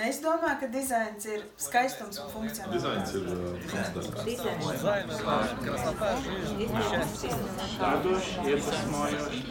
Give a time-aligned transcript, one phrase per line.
[0.00, 2.78] Es domāju, ka dizains ir skaistums un funkcionalitāte.
[2.80, 3.52] Dizains ir uh,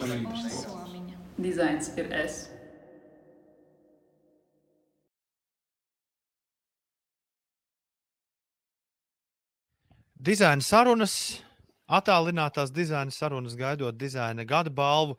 [0.00, 0.56] un mīlestības.
[1.38, 2.40] Dizains ir es.
[10.20, 11.14] Dizaina sarunas,
[11.86, 15.14] attālinātās dizaina sarunas, gaidot dizaina gada balvu.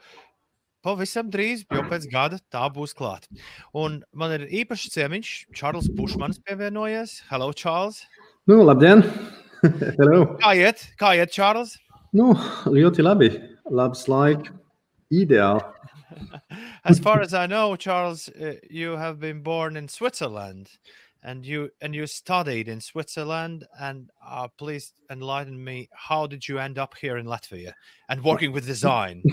[0.82, 3.30] Pavisam drīz, jau pēc gada tā būs klāta.
[3.78, 7.20] Un man ir īpašs ciemiņš, Čārlis Pušmans, pievienojies.
[7.30, 8.00] Hello, Čārlis!
[8.50, 9.04] Nu, labdien!
[10.00, 10.24] Hello!
[10.42, 11.76] Kā iet, kā iet Čārlis?
[12.18, 12.32] Nu,
[12.66, 13.30] ļoti labi.
[13.70, 14.50] Labs laiks.
[15.14, 15.62] Ideāli.
[16.84, 20.68] As far as I know, Charles, uh, you have been born in Switzerland,
[21.24, 23.66] and you and you studied in Switzerland.
[23.80, 25.90] And uh, please enlighten me.
[25.94, 27.74] How did you end up here in Latvia
[28.10, 29.24] and working with design?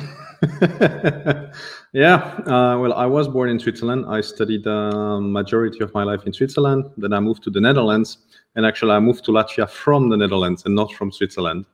[1.93, 2.17] yeah,
[2.47, 4.07] uh, well, I was born in Switzerland.
[4.09, 6.91] I studied the majority of my life in Switzerland.
[6.97, 8.19] Then I moved to the Netherlands.
[8.57, 11.65] And actually, I moved to Latvia from the Netherlands and not from Switzerland.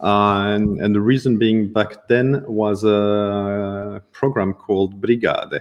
[0.00, 5.60] Uh, and, and the reason being back then was a program called Brigade,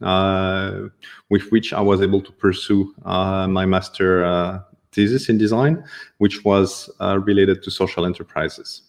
[0.00, 4.60] with which I was able to pursue uh, my master uh,
[4.92, 5.84] thesis in design,
[6.18, 8.82] which was uh, related to social enterprises.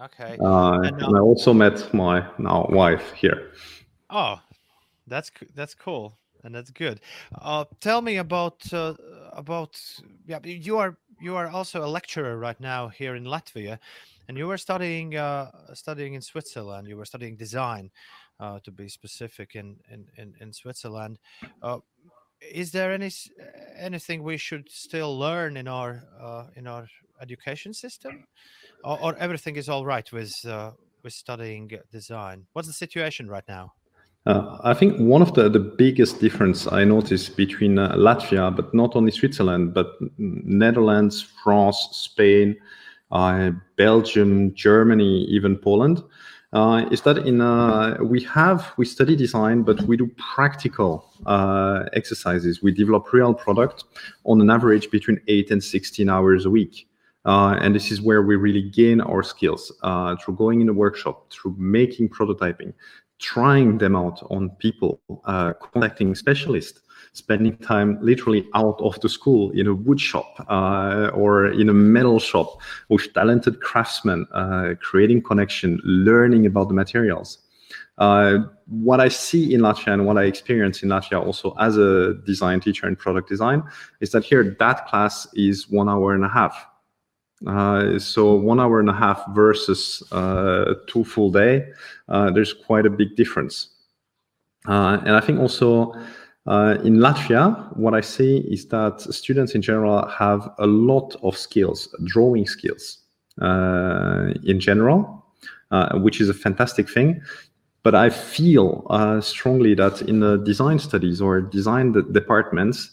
[0.00, 0.36] Okay.
[0.40, 3.52] Uh, And, and I uh, also met my now wife here.
[4.10, 4.40] Oh,
[5.06, 7.00] that's that's cool and that's good.
[7.40, 8.94] Uh, tell me about uh,
[9.32, 9.80] about
[10.26, 10.40] yeah.
[10.42, 13.78] You are you are also a lecturer right now here in Latvia,
[14.28, 16.88] and you were studying uh, studying in Switzerland.
[16.88, 17.90] You were studying design,
[18.40, 21.18] uh, to be specific, in in in, in Switzerland.
[21.62, 21.78] Uh,
[22.50, 23.10] is there any
[23.76, 26.86] anything we should still learn in our uh, in our
[27.20, 28.24] education system,
[28.84, 30.72] or, or everything is all right with uh,
[31.02, 32.46] with studying design?
[32.52, 33.72] What's the situation right now?
[34.24, 38.72] Uh, I think one of the, the biggest difference I noticed between uh, Latvia, but
[38.72, 42.56] not only Switzerland, but Netherlands, France, Spain,
[43.10, 46.04] uh, Belgium, Germany, even Poland,
[46.52, 51.84] uh, is that in uh, we have we study design, but we do practical uh,
[51.92, 52.62] exercises.
[52.62, 53.84] We develop real product
[54.24, 56.88] on an average between eight and sixteen hours a week.
[57.24, 60.72] Uh, and this is where we really gain our skills uh, through going in a
[60.72, 62.72] workshop, through making prototyping,
[63.20, 66.80] trying them out on people, uh, contacting specialists,
[67.12, 71.74] spending time literally out of the school in a wood shop uh, or in a
[71.74, 77.38] metal shop with talented craftsmen, uh, creating connection, learning about the materials.
[77.98, 82.14] Uh, what I see in Latvia and what I experience in Latvia also as a
[82.24, 83.62] design teacher in product design
[84.00, 86.66] is that here that class is one hour and a half.
[87.46, 91.66] Uh, so one hour and a half versus uh, two full day,
[92.08, 93.68] uh, there's quite a big difference.
[94.66, 95.92] Uh, and I think also
[96.46, 101.36] uh, in Latvia, what I see is that students in general have a lot of
[101.36, 102.98] skills, drawing skills
[103.40, 105.24] uh, in general,
[105.70, 107.22] uh, which is a fantastic thing.
[107.84, 112.90] But I feel uh, strongly that in the design studies or design de- departments,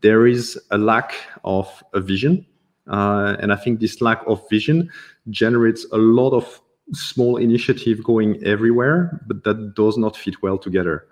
[0.00, 1.12] there is a lack
[1.44, 2.46] of a vision.
[2.88, 4.90] Uh, and I think this lack of vision
[5.30, 6.60] generates a lot of
[6.92, 11.06] small initiative going everywhere, but that does not fit well together.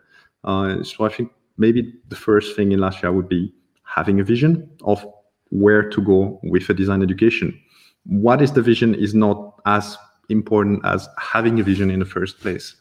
[0.44, 3.52] Uh, so I think maybe the first thing in last year would be
[3.84, 5.06] having a vision of
[5.50, 7.58] where to go with a design education.
[8.06, 9.96] What is the vision is not as
[10.28, 12.76] important as having a vision in the first place.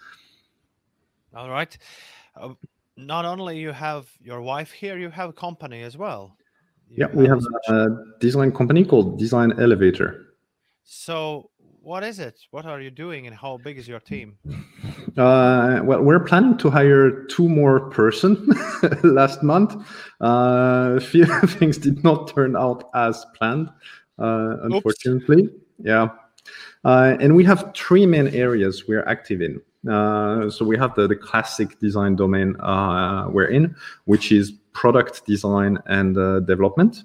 [1.36, 1.78] All right.
[2.36, 2.54] Uh,
[2.96, 6.38] not only you have your wife here, you have a company as well.
[6.88, 7.90] You Yeah, we have a a
[8.20, 10.10] design company called Design Elevator.
[10.84, 11.50] So,
[11.82, 12.40] what is it?
[12.52, 14.38] What are you doing, and how big is your team?
[15.18, 18.36] Uh, well, we're planning to hire two more person
[19.04, 19.76] last month.
[20.22, 23.70] Uh, a few things did not turn out as planned,
[24.18, 25.50] uh, unfortunately.
[25.80, 26.10] Yeah.
[26.84, 29.62] Uh, and we have three main areas we're active in.
[29.90, 33.76] Uh, so we have the, the classic design domain uh, we're in,
[34.06, 37.04] which is product design and uh, development.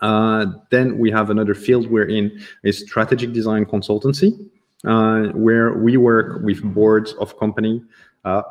[0.00, 4.48] Uh, then we have another field we're in is strategic design consultancy,
[4.86, 7.82] uh, where we work with boards of company
[8.24, 8.42] uh,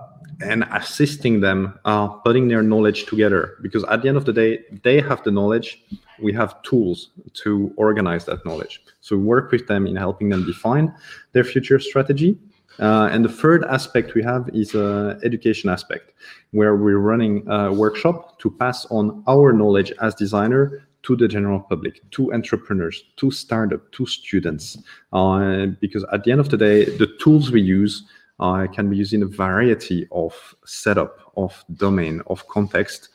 [0.41, 3.57] and assisting them uh, putting their knowledge together.
[3.61, 5.81] Because at the end of the day, they have the knowledge.
[6.21, 7.09] We have tools
[7.43, 8.81] to organize that knowledge.
[9.01, 10.93] So we work with them in helping them define
[11.33, 12.37] their future strategy.
[12.79, 16.13] Uh, and the third aspect we have is uh, education aspect,
[16.51, 21.59] where we're running a workshop to pass on our knowledge as designer to the general
[21.61, 24.77] public, to entrepreneurs, to startup, to students.
[25.13, 28.03] Uh, because at the end of the day, the tools we use
[28.39, 33.09] uh, can be used in a variety of setup, of domain, of context,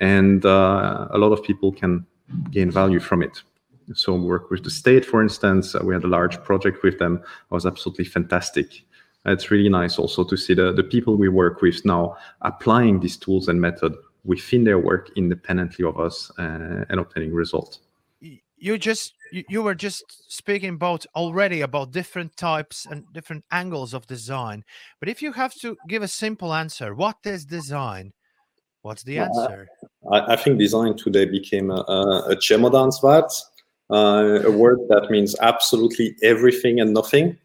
[0.00, 2.04] and uh, a lot of people can
[2.50, 3.42] gain value from it.
[3.94, 7.16] So work with the state, for instance, we had a large project with them.
[7.16, 8.84] It was absolutely fantastic.
[9.24, 13.16] It's really nice also to see the, the people we work with now applying these
[13.16, 13.94] tools and method
[14.26, 17.80] within their work independently of us uh, and obtaining results.
[18.58, 23.92] You just you, you were just speaking about already about different types and different angles
[23.92, 24.64] of design.
[24.98, 28.12] But if you have to give a simple answer, what is design?
[28.82, 29.68] What's the answer?
[30.10, 33.30] I, I think design today became a, a, a Chemodanswort,
[33.90, 37.36] uh, a word that means absolutely everything and nothing.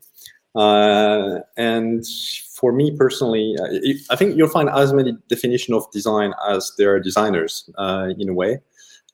[0.56, 2.06] Uh, and
[2.54, 6.94] for me personally, uh, I think you'll find as many definition of design as there
[6.94, 8.60] are designers uh, in a way.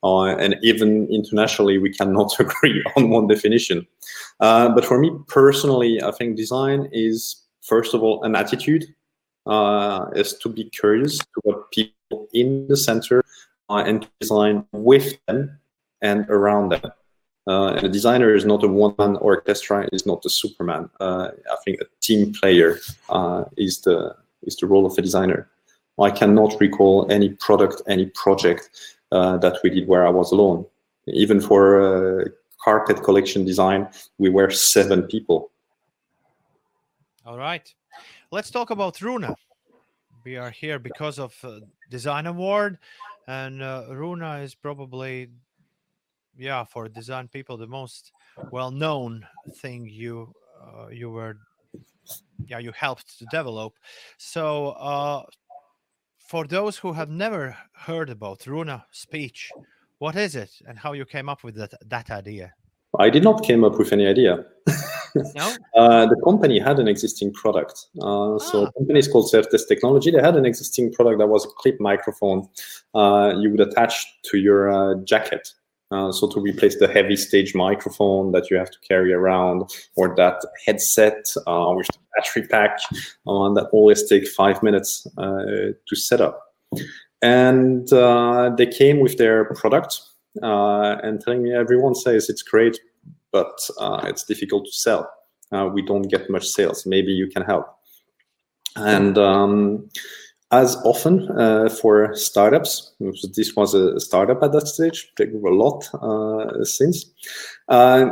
[0.02, 3.86] Uh, and even internationally, we cannot agree on one definition.
[4.40, 8.84] Uh, but for me personally, I think design is first of all an attitude,
[9.46, 13.22] uh, is to be curious to what people in the center
[13.70, 15.58] and design with them
[16.00, 16.92] and around them.
[17.48, 20.90] Uh, and a designer is not a one-man orchestra; is not a Superman.
[21.00, 22.78] Uh, I think a team player
[23.08, 25.48] uh, is the is the role of a designer.
[25.98, 28.70] I cannot recall any product, any project
[29.10, 30.66] uh, that we did where I was alone.
[31.06, 32.30] Even for
[32.62, 35.50] carpet collection design, we were seven people.
[37.24, 37.74] All right,
[38.30, 39.34] let's talk about Runa.
[40.24, 41.60] We are here because of uh,
[41.90, 42.78] Design Award,
[43.26, 45.30] and uh, Runa is probably
[46.38, 48.12] yeah for design people the most
[48.50, 49.26] well known
[49.56, 50.32] thing you
[50.62, 51.36] uh, you were
[52.46, 53.74] yeah you helped to develop
[54.16, 55.22] so uh,
[56.18, 59.50] for those who have never heard about runa speech
[59.98, 62.52] what is it and how you came up with that that idea
[62.98, 64.44] i did not came up with any idea
[65.34, 65.54] no?
[65.74, 67.86] Uh, the company had an existing product.
[68.00, 68.64] Uh, so ah.
[68.64, 70.10] the company is called Certes Technology.
[70.10, 72.48] They had an existing product that was a clip microphone
[72.94, 75.54] uh, you would attach to your uh, jacket.
[75.90, 79.62] Uh, so to replace the heavy stage microphone that you have to carry around,
[79.96, 82.78] or that headset uh, with the battery pack,
[83.26, 86.54] uh, that always take five minutes uh, to set up.
[87.22, 90.00] And uh, they came with their product
[90.42, 92.78] and telling me everyone says it's great,
[93.32, 93.58] but
[94.04, 95.10] it's difficult to sell.
[95.72, 96.86] we don't get much sales.
[96.86, 97.66] Maybe you can help.
[98.76, 99.88] And um,
[100.50, 102.94] as often uh, for startups,
[103.36, 107.04] this was a startup at that stage, they grew a lot uh, since.
[107.68, 108.06] Uh,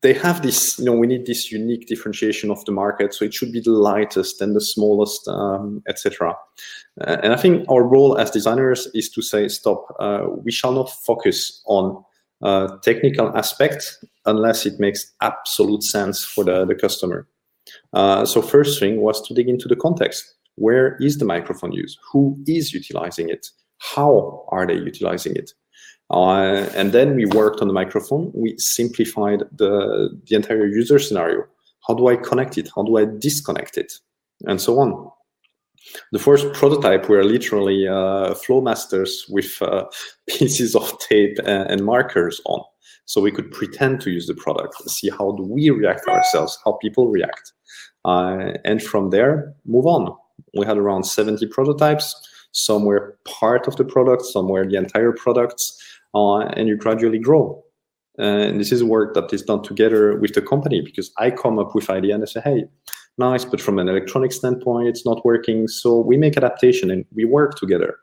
[0.00, 3.34] they have this, you know, we need this unique differentiation of the market, so it
[3.34, 6.34] should be the lightest and the smallest, um, etc.
[7.00, 10.72] Uh, and I think our role as designers is to say, stop, uh, we shall
[10.72, 12.02] not focus on
[12.42, 17.28] uh, technical aspects unless it makes absolute sense for the, the customer.
[17.94, 21.98] so first thing was to dig into the context where is the microphone used?
[22.12, 23.48] Who is utilizing it?
[23.78, 25.52] How are they utilizing it?
[26.10, 28.30] Uh, and then we worked on the microphone.
[28.34, 31.44] We simplified the, the entire user scenario.
[31.86, 32.70] How do I connect it?
[32.74, 33.92] How do I disconnect it?
[34.46, 35.10] And so on.
[36.12, 39.84] The first prototype were literally uh, Flowmasters with uh,
[40.28, 42.62] pieces of tape and, and, markers on.
[43.06, 46.72] So we could pretend to use the product, see how do we react ourselves, how
[46.72, 47.52] people react.
[48.04, 50.14] Uh, and from there, move on
[50.56, 52.14] we had around 70 prototypes.
[52.52, 55.78] Some were part of the product, some were the entire products,
[56.14, 57.62] uh, and you gradually grow.
[58.18, 61.74] And this is work that is done together with the company because I come up
[61.74, 62.64] with idea and I say, hey,
[63.16, 65.68] nice, but from an electronic standpoint, it's not working.
[65.68, 67.96] So we make adaptation and we work together.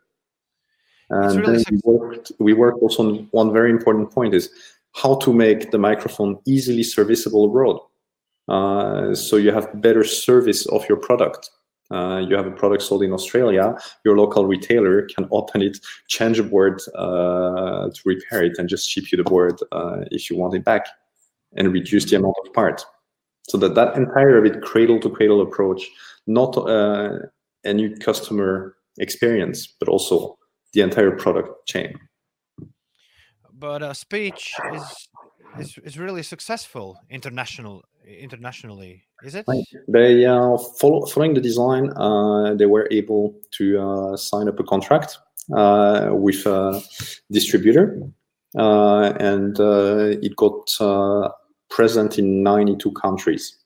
[1.09, 4.49] And really then we worked, we worked also on one very important point is
[4.93, 7.79] how to make the microphone easily serviceable abroad.
[8.47, 11.49] Uh, so you have better service of your product
[11.91, 15.77] uh, you have a product sold in Australia, your local retailer can open it,
[16.07, 20.29] change a board uh, to repair it, and just ship you the board uh, if
[20.29, 20.87] you want it back,
[21.55, 22.85] and reduce the amount of parts.
[23.47, 25.87] So that that entire bit cradle to cradle approach,
[26.25, 27.19] not uh,
[27.63, 30.37] a new customer experience, but also
[30.73, 31.99] the entire product chain.
[33.53, 35.07] But uh, speech is
[35.59, 39.45] is, is really successful international internationally is it?
[39.87, 44.63] They uh, follow, following the design uh, they were able to uh, sign up a
[44.63, 45.17] contract
[45.55, 46.81] uh, with a
[47.31, 48.01] distributor
[48.57, 50.67] uh, and uh, it got
[51.69, 53.57] present in 92 countries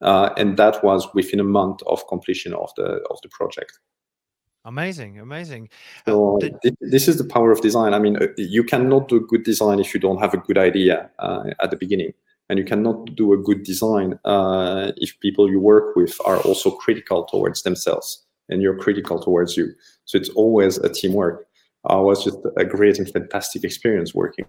[0.00, 3.78] and that was within a month of completion of the of the project
[4.64, 5.70] Amazing, amazing.
[6.06, 7.94] So uh, the, this is the power of design.
[7.94, 11.10] I mean, uh, you cannot do good design if you don't have a good idea
[11.18, 12.12] uh, at the beginning.
[12.48, 16.70] and you cannot do a good design uh, if people you work with are also
[16.70, 19.72] critical towards themselves and you're critical towards you.
[20.06, 21.46] So it's always a teamwork.
[21.88, 24.46] Uh, it was just a great and fantastic experience working.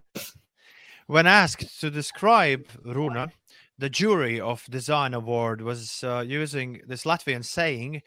[1.07, 3.31] When asked to describe Runa,
[3.77, 8.01] the jury of Design Award was uh, using this Latvian saying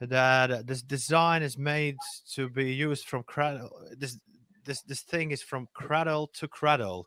[0.00, 1.96] that this design is made
[2.34, 3.70] to be used from cradle.
[3.96, 4.18] This
[4.64, 7.06] this this thing is from cradle to cradle.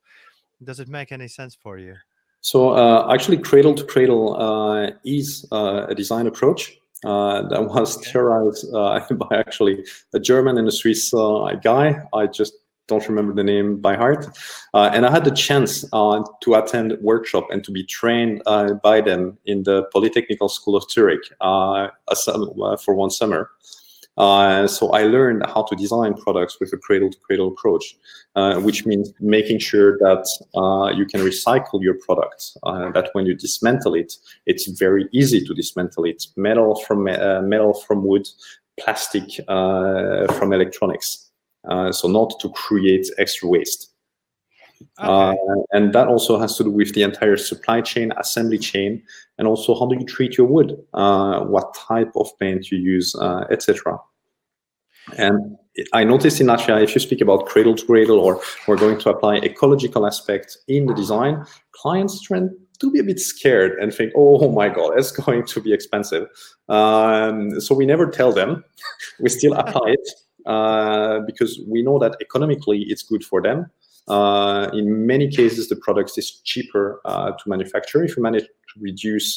[0.63, 1.95] Does it make any sense for you?
[2.41, 7.97] So uh, actually, cradle to cradle uh, is uh, a design approach uh, that was
[8.05, 12.01] theorized uh, by actually a German and a Swiss uh, guy.
[12.13, 12.53] I just
[12.89, 14.25] don't remember the name by heart.
[14.73, 18.73] Uh, and I had the chance uh, to attend workshop and to be trained uh,
[18.73, 23.49] by them in the Polytechnical School of Zurich for one summer.
[24.19, 27.95] Uh, so I learned how to design products with a cradle-to-cradle approach,
[28.35, 32.57] uh, which means making sure that uh, you can recycle your product.
[32.63, 34.13] Uh, that when you dismantle it,
[34.45, 36.21] it's very easy to dismantle it.
[36.35, 38.27] Metal from uh, metal from wood,
[38.77, 41.28] plastic uh, from electronics.
[41.69, 43.91] Uh, so not to create extra waste.
[44.99, 45.07] Okay.
[45.07, 45.35] Uh,
[45.71, 49.03] and that also has to do with the entire supply chain, assembly chain,
[49.37, 53.15] and also how do you treat your wood, uh, what type of paint you use,
[53.51, 53.97] etc.
[55.17, 55.57] And
[55.93, 59.09] I noticed in Latvia, if you speak about cradle to cradle or we're going to
[59.09, 64.13] apply ecological aspects in the design, clients tend to be a bit scared and think,
[64.15, 66.27] oh my God, it's going to be expensive.
[66.67, 68.63] Um, so we never tell them.
[69.19, 70.09] we still apply it
[70.49, 73.69] uh, because we know that economically it's good for them.
[74.07, 78.75] Uh, in many cases, the product is cheaper uh, to manufacture if you manage to
[78.81, 79.29] reduce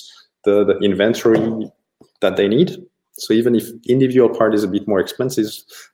[0.45, 1.71] the, the inventory
[2.21, 2.71] that they need
[3.15, 5.47] so even if individual part is a bit more expensive,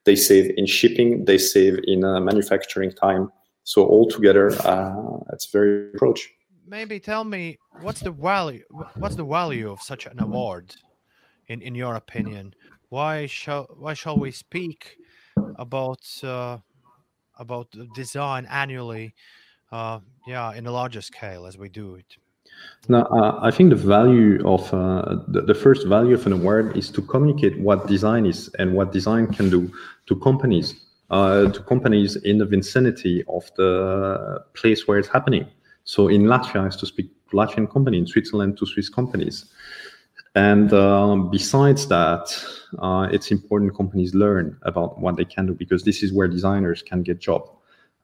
[0.04, 3.30] they save in shipping, they save in uh, manufacturing time.
[3.64, 6.30] So altogether, uh, it's very approach.
[6.66, 8.64] Maybe tell me what's the value?
[8.94, 10.76] What's the value of such an award,
[11.48, 12.54] in in your opinion?
[12.88, 14.96] Why shall why shall we speak
[15.58, 16.58] about uh,
[17.38, 19.14] about design annually?
[19.70, 22.16] Uh, yeah, in a larger scale as we do it.
[22.88, 26.76] Now, uh, I think the value of uh, the, the, first value of an award
[26.76, 29.70] is to communicate what design is and what design can do
[30.06, 30.74] to companies,
[31.10, 35.46] uh, to companies in the vicinity of the place where it's happening.
[35.84, 39.46] So in Latvia, I have to speak Latvian company, in Switzerland to Swiss companies.
[40.38, 42.32] And um, besides that,
[42.78, 46.80] uh, it's important companies learn about what they can do because this is where designers
[46.80, 47.50] can get job.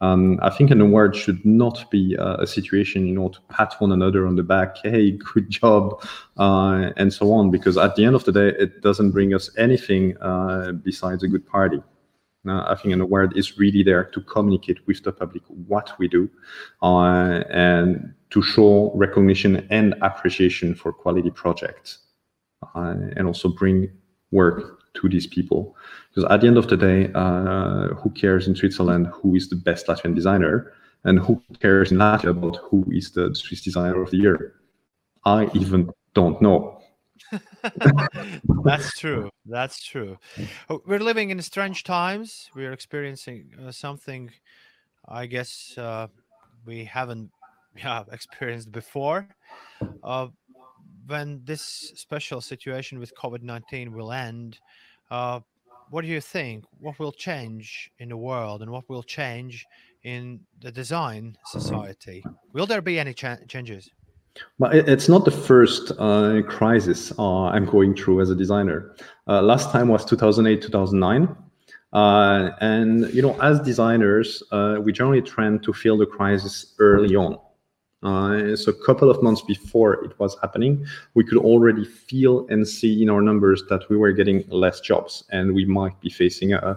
[0.01, 3.77] Um, I think an award should not be uh, a situation, you know, to pat
[3.79, 6.05] one another on the back, hey, good job,
[6.37, 9.49] uh, and so on, because at the end of the day, it doesn't bring us
[9.57, 11.81] anything uh, besides a good party.
[12.47, 16.29] I think an award is really there to communicate with the public what we do
[16.83, 22.01] uh, and to show recognition and appreciation for quality projects
[22.75, 23.91] uh, and also bring
[24.31, 25.77] work to these people.
[26.11, 29.57] Because at the end of the day, uh, who cares in Switzerland who is the
[29.57, 30.73] best Latvian designer,
[31.05, 34.55] and who cares in Latvia about who is the Swiss designer of the year?
[35.25, 36.81] I even don't know.
[38.65, 39.31] That's true.
[39.47, 40.19] That's true.
[40.69, 42.51] Oh, we're living in strange times.
[42.55, 44.31] We're experiencing uh, something,
[45.07, 46.09] I guess, uh,
[46.65, 47.31] we haven't
[47.77, 49.29] yeah, experienced before.
[50.03, 50.29] Uh,
[51.07, 54.59] when this special situation with COVID 19 will end,
[55.11, 55.41] uh,
[55.91, 56.65] what do you think?
[56.81, 59.67] What will change in the world and what will change
[60.03, 62.25] in the design society?
[62.53, 63.91] Will there be any cha changes?
[64.59, 68.97] Well, it's not the first uh, crisis uh, I'm going through as a designer.
[69.29, 71.37] Uh, last time was 2008, 2009.
[71.93, 77.15] Uh, and, you know, as designers, uh, we generally trend to feel the crisis early
[77.15, 77.39] on.
[78.05, 82.69] Uh, so a couple of months before it was happening, we could already feel and
[82.69, 86.53] see in our numbers that we were getting less jobs and we might be facing
[86.53, 86.77] a,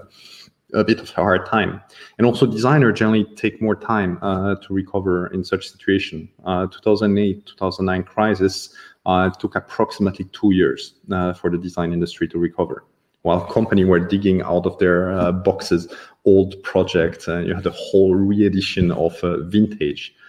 [0.74, 1.82] a bit of a hard time.
[2.18, 6.30] And also designers generally take more time uh, to recover in such situation.
[6.46, 8.74] Uh, 2008, 2009 crisis
[9.06, 12.86] uh, took approximately two years uh, for the design industry to recover.
[13.24, 15.94] While company were digging out of their uh, boxes
[16.24, 19.20] old projects, you had a whole re-edition of
[19.50, 20.27] vintage uh,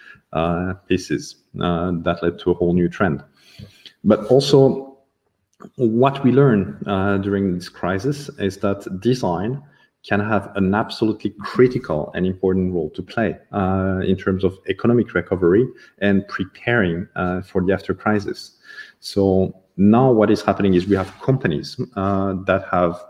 [0.87, 3.23] pieces uh, that led to a whole new trend.
[4.03, 4.97] But also,
[5.75, 9.61] what we learn uh, during this crisis is that design
[10.07, 15.13] can have an absolutely critical and important role to play uh, in terms of economic
[15.13, 15.67] recovery
[15.99, 18.57] and preparing uh, for the after crisis.
[19.01, 23.03] So now what is happening is we have companies uh, that have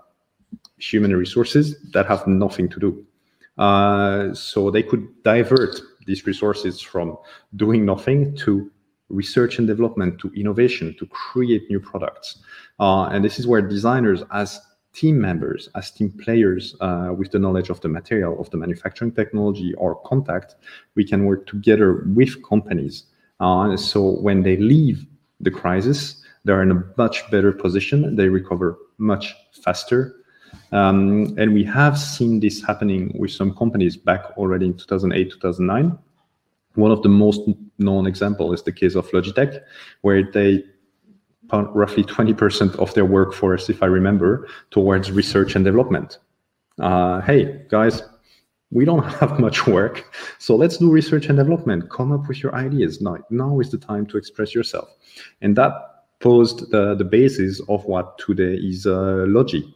[0.79, 3.05] human resources that have nothing to do.
[4.33, 7.17] so they could divert these resources from
[7.55, 8.71] doing nothing to
[9.09, 12.39] research and development to innovation to create new products.
[12.79, 14.59] Uh, and this is where designers, as
[14.93, 19.11] team members, as team players uh, with the knowledge of the material, of the manufacturing
[19.11, 20.55] technology or contact,
[20.95, 23.03] we can work together with companies.
[23.39, 25.05] Uh, so when they leave
[25.39, 28.15] the crisis, they're in a much better position.
[28.15, 30.15] They recover much faster.
[30.71, 35.97] Um, and we have seen this happening with some companies back already in 2008, 2009.
[36.75, 37.41] One of the most
[37.77, 39.61] known example is the case of Logitech,
[40.01, 40.63] where they
[41.47, 46.19] put roughly 20% of their workforce, if I remember, towards research and development.
[46.79, 48.03] Uh, hey, guys,
[48.71, 51.89] we don't have much work, so let's do research and development.
[51.89, 53.01] Come up with your ideas.
[53.01, 54.89] Now, now is the time to express yourself.
[55.41, 55.73] And that
[56.19, 59.75] posed the, the basis of what today is uh, Logi.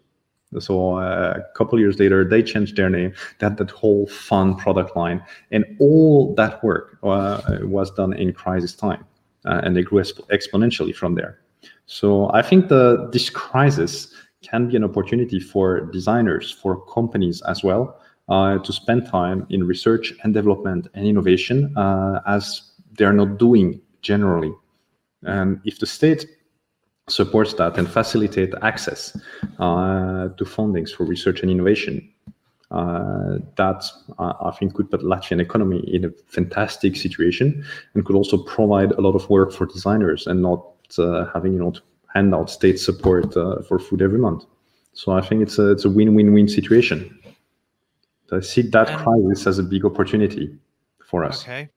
[0.59, 3.13] So uh, a couple years later, they changed their name.
[3.39, 8.75] Had that whole fun product line, and all that work uh, was done in crisis
[8.75, 9.05] time,
[9.45, 11.39] uh, and they grew exp- exponentially from there.
[11.85, 17.63] So I think the this crisis can be an opportunity for designers, for companies as
[17.63, 23.37] well, uh, to spend time in research and development and innovation uh, as they're not
[23.37, 24.53] doing generally.
[25.23, 26.25] And if the state
[27.07, 29.15] supports that and facilitate access
[29.59, 32.09] uh, to fundings for research and innovation.
[32.71, 33.85] Uh, that
[34.17, 38.93] uh, I think could put Latvian economy in a fantastic situation and could also provide
[38.93, 40.65] a lot of work for designers and not
[40.97, 44.45] uh, having you know to hand out state support uh, for food every month.
[44.93, 47.15] So I think it's a it's a win-win-win situation.
[48.31, 50.57] I see that And- crisis as a big opportunity
[51.05, 51.43] for us.
[51.43, 51.69] Okay.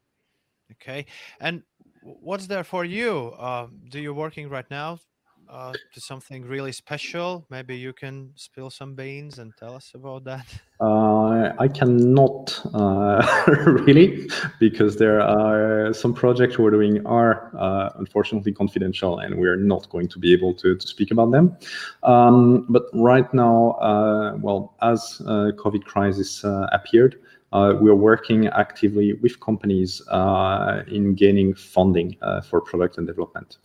[0.72, 1.04] Okay.
[1.40, 1.62] And
[2.02, 3.34] what's there for you?
[3.38, 4.98] Uh, do you working right now
[5.48, 7.46] uh, to something really special?
[7.50, 10.46] Maybe you can spill some beans and tell us about that.
[10.78, 14.28] Uh, I cannot uh, really
[14.60, 20.06] because there are some projects we're doing are uh, unfortunately confidential and we're not going
[20.08, 21.56] to be able to, to speak about them.
[22.02, 27.16] Um, but right now, uh, well, as uh, COVID crisis appeared,
[27.52, 33.06] uh, we are working actively with companies uh, in gaining funding uh, for product and
[33.06, 33.58] development.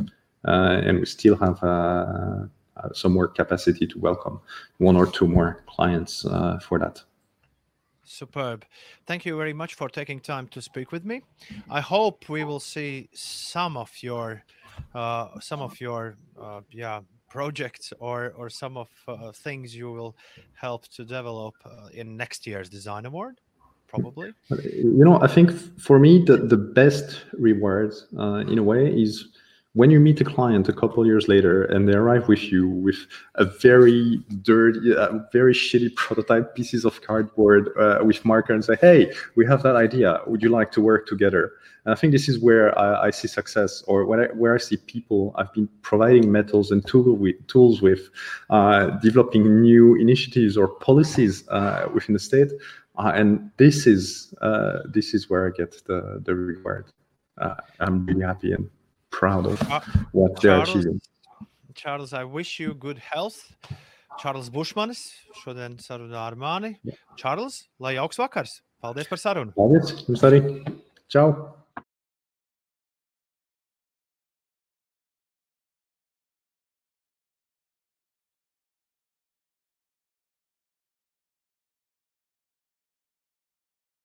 [0.48, 2.46] Uh, and we still have uh,
[2.78, 4.40] uh, some more capacity to welcome
[4.78, 7.02] one or two more clients uh, for that.
[8.04, 8.66] Superb.
[9.06, 11.22] Thank you very much for taking time to speak with me.
[11.70, 14.44] I hope we will see some of your,
[14.94, 17.02] uh, some of your, uh, yeah,
[17.32, 20.14] projects or or some of uh, things you will
[20.54, 23.40] help to develop uh, in next year's design award,
[23.88, 24.34] probably.
[24.50, 29.30] You know, I think for me, the, the best reward uh, in a way is
[29.74, 33.08] when you meet a client a couple years later and they arrive with you with
[33.36, 38.76] a very dirty, uh, very shitty prototype pieces of cardboard uh, with marker and say,
[38.82, 40.20] hey, we have that idea.
[40.28, 41.54] Would you like to work together?
[41.86, 44.58] And I think this is where I, I see success or where I, where I
[44.58, 48.10] see people I've been providing metals and tool with, tools with,
[48.50, 52.52] uh, developing new initiatives or policies uh, within the state.
[52.98, 56.92] Uh, and this is uh, this is where I get the the reward.
[57.80, 58.70] I'm really happy and
[59.12, 59.62] proud of
[60.12, 61.02] what they're Charles, achieving.
[61.76, 63.54] Charles, I wish you good health.
[64.19, 65.06] Čārlis Bušmanis
[65.43, 66.76] šodien sarunā ar mani.
[67.17, 68.60] Čārlis, lai jauks vakars!
[68.84, 69.54] Paldies par sarunu!
[69.56, 70.41] Paldies, jums arī.
[71.08, 71.61] Čau!